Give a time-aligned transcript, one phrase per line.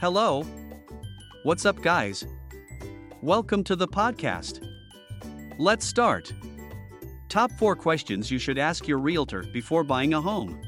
[0.00, 0.44] Hello.
[1.42, 2.24] What's up, guys?
[3.20, 4.66] Welcome to the podcast.
[5.58, 6.32] Let's start.
[7.28, 10.58] Top 4 questions you should ask your realtor before buying a home.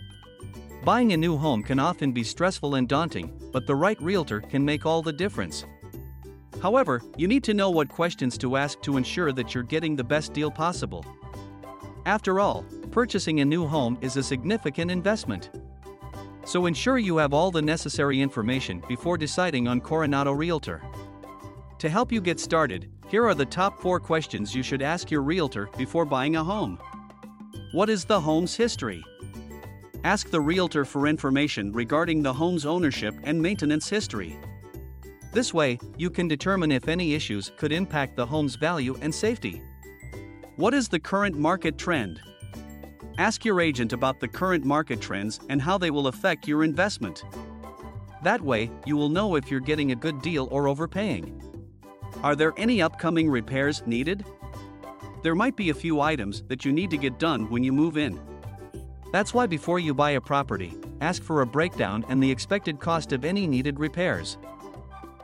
[0.84, 4.66] Buying a new home can often be stressful and daunting, but the right realtor can
[4.66, 5.64] make all the difference.
[6.60, 10.04] However, you need to know what questions to ask to ensure that you're getting the
[10.04, 11.06] best deal possible.
[12.04, 15.48] After all, purchasing a new home is a significant investment.
[16.44, 20.82] So ensure you have all the necessary information before deciding on Coronado Realtor.
[21.78, 25.22] To help you get started, here are the top 4 questions you should ask your
[25.22, 26.78] realtor before buying a home.
[27.72, 29.04] What is the home's history?
[30.04, 34.36] Ask the realtor for information regarding the home's ownership and maintenance history.
[35.32, 39.62] This way, you can determine if any issues could impact the home's value and safety.
[40.56, 42.20] What is the current market trend?
[43.18, 47.24] Ask your agent about the current market trends and how they will affect your investment.
[48.22, 51.38] That way, you will know if you're getting a good deal or overpaying.
[52.22, 54.24] Are there any upcoming repairs needed?
[55.22, 57.96] There might be a few items that you need to get done when you move
[57.96, 58.18] in.
[59.12, 63.12] That's why before you buy a property, ask for a breakdown and the expected cost
[63.12, 64.38] of any needed repairs.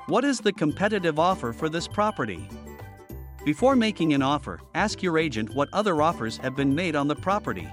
[0.09, 2.49] What is the competitive offer for this property?
[3.49, 7.17] Before making an offer, ask your agent what other offers have been made on the
[7.17, 7.67] property.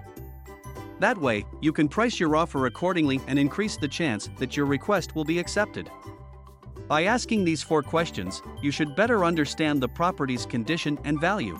[1.01, 5.17] That way, you can price your offer accordingly and increase the chance that your request
[5.17, 5.91] will be accepted.
[6.87, 11.59] By asking these four questions, you should better understand the property's condition and value.